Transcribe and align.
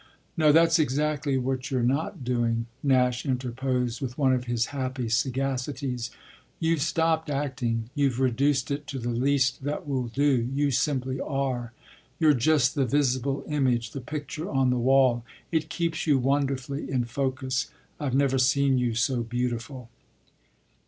"No, 0.35 0.51
that's 0.51 0.79
exactly 0.79 1.37
what 1.37 1.69
you're 1.69 1.83
not 1.83 2.23
doing," 2.23 2.65
Nash 2.81 3.23
interposed 3.23 4.01
with 4.01 4.17
one 4.17 4.33
of 4.33 4.45
his 4.45 4.71
happy 4.73 5.05
sagacities. 5.09 6.09
"You've 6.59 6.81
stopped 6.81 7.29
acting, 7.29 7.91
you've 7.93 8.19
reduced 8.19 8.71
it 8.71 8.87
to 8.87 8.97
the 8.97 9.11
least 9.11 9.63
that 9.63 9.87
will 9.87 10.07
do, 10.07 10.49
you 10.51 10.71
simply 10.71 11.19
are 11.21 11.73
you're 12.19 12.33
just 12.33 12.73
the 12.73 12.85
visible 12.87 13.43
image, 13.47 13.91
the 13.91 14.01
picture 14.01 14.49
on 14.49 14.71
the 14.71 14.79
wall. 14.79 15.23
It 15.51 15.69
keeps 15.69 16.07
you 16.07 16.17
wonderfully 16.17 16.89
in 16.89 17.03
focus. 17.05 17.69
I've 17.99 18.15
never 18.15 18.39
seen 18.39 18.79
you 18.79 18.95
so 18.95 19.21
beautiful." 19.21 19.91